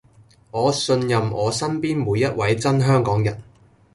[0.49, 3.39] 我信任我身邊每一位真香港人